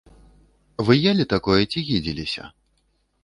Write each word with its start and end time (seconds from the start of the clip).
Вы 0.87 0.95
елі 1.11 1.25
такое 1.35 1.59
ці 1.71 1.79
гідзіліся? 1.89 2.49